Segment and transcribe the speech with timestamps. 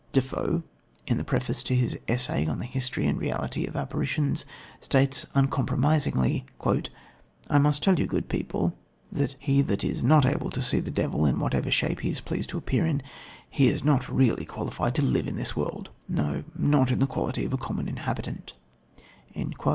[0.13, 0.63] Defoe,
[1.05, 4.45] in the preface to his Essay on the History and Reality of Apparitions
[4.79, 6.43] (1727) states uncompromisingly:
[7.47, 8.75] "I must tell you, good people,
[9.37, 12.49] he that is not able to see the devil, in whatever shape he is pleased
[12.49, 13.03] to appear in,
[13.47, 17.45] he is not really qualified to live in this world, no, not in the quality
[17.45, 18.53] of a common inhabitant."